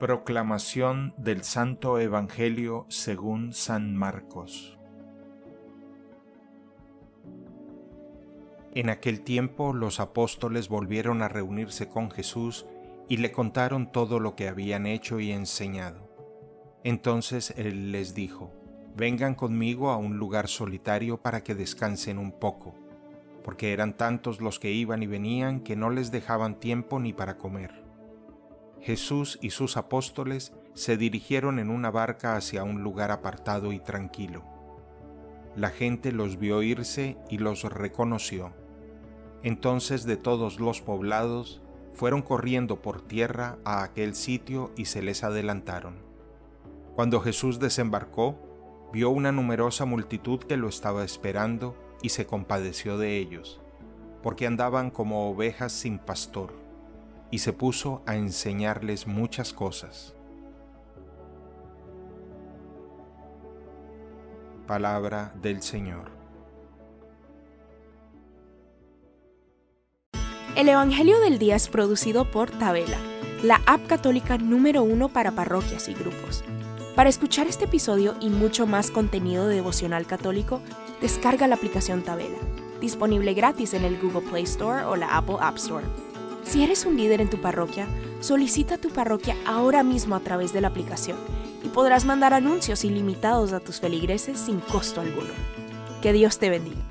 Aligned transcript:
Proclamación 0.00 1.12
del 1.18 1.44
Santo 1.44 1.98
Evangelio 1.98 2.86
según 2.88 3.52
San 3.52 3.94
Marcos. 3.94 4.78
En 8.74 8.88
aquel 8.88 9.20
tiempo 9.20 9.74
los 9.74 10.00
apóstoles 10.00 10.70
volvieron 10.70 11.20
a 11.20 11.28
reunirse 11.28 11.86
con 11.86 12.10
Jesús 12.10 12.64
y 13.10 13.18
le 13.18 13.30
contaron 13.30 13.92
todo 13.92 14.20
lo 14.20 14.36
que 14.36 14.48
habían 14.48 14.86
hecho 14.86 15.20
y 15.20 15.32
enseñado. 15.32 16.10
Entonces 16.82 17.52
él 17.58 17.92
les 17.92 18.14
dijo, 18.14 18.54
Vengan 18.96 19.34
conmigo 19.34 19.90
a 19.90 19.98
un 19.98 20.16
lugar 20.16 20.48
solitario 20.48 21.18
para 21.18 21.44
que 21.44 21.54
descansen 21.54 22.16
un 22.16 22.32
poco, 22.32 22.74
porque 23.44 23.74
eran 23.74 23.98
tantos 23.98 24.40
los 24.40 24.58
que 24.58 24.72
iban 24.72 25.02
y 25.02 25.06
venían 25.06 25.60
que 25.60 25.76
no 25.76 25.90
les 25.90 26.10
dejaban 26.10 26.58
tiempo 26.58 27.00
ni 27.00 27.12
para 27.12 27.36
comer. 27.36 27.89
Jesús 28.82 29.38
y 29.42 29.50
sus 29.50 29.76
apóstoles 29.76 30.54
se 30.72 30.96
dirigieron 30.96 31.58
en 31.58 31.68
una 31.68 31.90
barca 31.90 32.36
hacia 32.36 32.64
un 32.64 32.82
lugar 32.82 33.10
apartado 33.10 33.72
y 33.72 33.78
tranquilo. 33.78 34.42
La 35.54 35.68
gente 35.68 36.12
los 36.12 36.38
vio 36.38 36.62
irse 36.62 37.18
y 37.28 37.38
los 37.38 37.64
reconoció. 37.64 38.52
Entonces 39.42 40.04
de 40.04 40.16
todos 40.16 40.60
los 40.60 40.80
poblados 40.80 41.60
fueron 41.92 42.22
corriendo 42.22 42.80
por 42.80 43.02
tierra 43.02 43.58
a 43.64 43.82
aquel 43.82 44.14
sitio 44.14 44.70
y 44.76 44.86
se 44.86 45.02
les 45.02 45.24
adelantaron. 45.24 45.96
Cuando 46.94 47.20
Jesús 47.20 47.58
desembarcó, 47.58 48.38
vio 48.92 49.10
una 49.10 49.32
numerosa 49.32 49.84
multitud 49.84 50.40
que 50.40 50.56
lo 50.56 50.68
estaba 50.68 51.04
esperando 51.04 51.76
y 52.02 52.10
se 52.10 52.26
compadeció 52.26 52.96
de 52.96 53.18
ellos, 53.18 53.60
porque 54.22 54.46
andaban 54.46 54.90
como 54.90 55.28
ovejas 55.30 55.72
sin 55.72 55.98
pastor 55.98 56.59
y 57.30 57.38
se 57.38 57.52
puso 57.52 58.02
a 58.06 58.16
enseñarles 58.16 59.06
muchas 59.06 59.52
cosas. 59.52 60.14
Palabra 64.66 65.32
del 65.40 65.62
Señor. 65.62 66.10
El 70.56 70.68
Evangelio 70.68 71.20
del 71.20 71.38
Día 71.38 71.56
es 71.56 71.68
producido 71.68 72.30
por 72.30 72.50
Tabela, 72.50 72.98
la 73.42 73.60
app 73.66 73.86
católica 73.86 74.36
número 74.36 74.82
uno 74.82 75.08
para 75.08 75.32
parroquias 75.32 75.88
y 75.88 75.94
grupos. 75.94 76.44
Para 76.96 77.08
escuchar 77.08 77.46
este 77.46 77.64
episodio 77.64 78.14
y 78.20 78.28
mucho 78.28 78.66
más 78.66 78.90
contenido 78.90 79.46
devocional 79.46 80.06
católico, 80.06 80.60
descarga 81.00 81.46
la 81.46 81.54
aplicación 81.54 82.02
Tabela, 82.02 82.38
disponible 82.80 83.32
gratis 83.32 83.74
en 83.74 83.84
el 83.84 83.98
Google 83.98 84.28
Play 84.28 84.44
Store 84.44 84.84
o 84.84 84.96
la 84.96 85.16
Apple 85.16 85.36
App 85.40 85.56
Store. 85.56 85.86
Si 86.50 86.64
eres 86.64 86.84
un 86.84 86.96
líder 86.96 87.20
en 87.20 87.30
tu 87.30 87.40
parroquia, 87.40 87.86
solicita 88.18 88.76
tu 88.76 88.88
parroquia 88.88 89.36
ahora 89.46 89.84
mismo 89.84 90.16
a 90.16 90.20
través 90.20 90.52
de 90.52 90.60
la 90.60 90.66
aplicación 90.66 91.16
y 91.62 91.68
podrás 91.68 92.04
mandar 92.04 92.34
anuncios 92.34 92.84
ilimitados 92.84 93.52
a 93.52 93.60
tus 93.60 93.78
feligreses 93.78 94.40
sin 94.40 94.58
costo 94.58 95.00
alguno. 95.00 95.30
Que 96.02 96.12
Dios 96.12 96.40
te 96.40 96.50
bendiga. 96.50 96.89